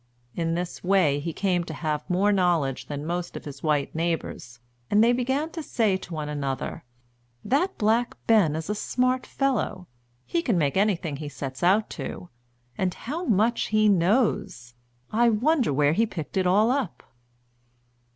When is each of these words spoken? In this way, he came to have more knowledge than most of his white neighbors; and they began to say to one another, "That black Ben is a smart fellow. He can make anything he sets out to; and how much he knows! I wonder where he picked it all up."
In 0.35 0.55
this 0.55 0.83
way, 0.83 1.19
he 1.19 1.31
came 1.31 1.63
to 1.65 1.75
have 1.75 2.09
more 2.09 2.31
knowledge 2.31 2.87
than 2.87 3.05
most 3.05 3.37
of 3.37 3.45
his 3.45 3.61
white 3.61 3.93
neighbors; 3.93 4.59
and 4.89 5.03
they 5.03 5.13
began 5.13 5.51
to 5.51 5.61
say 5.61 5.95
to 5.95 6.13
one 6.15 6.27
another, 6.27 6.83
"That 7.45 7.77
black 7.77 8.17
Ben 8.25 8.55
is 8.55 8.67
a 8.67 8.73
smart 8.73 9.27
fellow. 9.27 9.85
He 10.25 10.41
can 10.41 10.57
make 10.57 10.75
anything 10.75 11.17
he 11.17 11.29
sets 11.29 11.61
out 11.61 11.87
to; 12.01 12.29
and 12.75 12.95
how 12.95 13.25
much 13.25 13.67
he 13.67 13.89
knows! 13.89 14.73
I 15.11 15.29
wonder 15.29 15.71
where 15.71 15.93
he 15.93 16.07
picked 16.07 16.35
it 16.35 16.47
all 16.47 16.71
up." 16.71 17.03